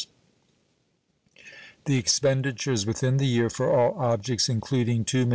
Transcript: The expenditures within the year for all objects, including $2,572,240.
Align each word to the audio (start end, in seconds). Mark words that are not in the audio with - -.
The 1.85 1.99
expenditures 1.99 2.87
within 2.87 3.17
the 3.17 3.27
year 3.27 3.51
for 3.51 3.69
all 3.71 3.93
objects, 3.99 4.49
including 4.49 5.05
$2,572,240. 5.05 5.29